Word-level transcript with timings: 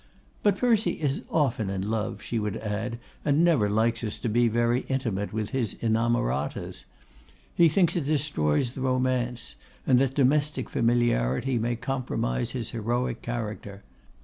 'But 0.41 0.57
Percy 0.57 0.93
is 0.99 1.21
often 1.29 1.69
in 1.69 1.87
love,' 1.87 2.23
she 2.23 2.39
would 2.39 2.57
add, 2.57 2.97
'and 3.23 3.43
never 3.43 3.69
likes 3.69 4.03
us 4.03 4.17
to 4.17 4.29
be 4.29 4.47
very 4.47 4.79
intimate 4.87 5.31
with 5.31 5.51
his 5.51 5.75
inamoratas. 5.75 6.85
He 7.53 7.69
thinks 7.69 7.95
it 7.95 8.05
destroys 8.07 8.73
the 8.73 8.81
romance; 8.81 9.53
and 9.85 9.99
that 9.99 10.15
domestic 10.15 10.71
familiarity 10.71 11.59
may 11.59 11.75
compromise 11.75 12.49
his 12.49 12.71
heroic 12.71 13.21
character. 13.21 13.83